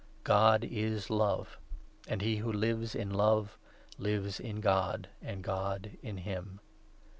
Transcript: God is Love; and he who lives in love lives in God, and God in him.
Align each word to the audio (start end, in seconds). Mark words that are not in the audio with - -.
God 0.23 0.63
is 0.63 1.11
Love; 1.11 1.59
and 2.07 2.23
he 2.23 2.37
who 2.37 2.51
lives 2.51 2.95
in 2.95 3.11
love 3.11 3.59
lives 3.99 4.39
in 4.39 4.59
God, 4.59 5.09
and 5.21 5.43
God 5.43 5.95
in 6.01 6.17
him. 6.17 6.59